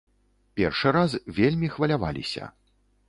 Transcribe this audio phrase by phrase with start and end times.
[0.59, 2.51] Першы раз вельмі хваляваліся.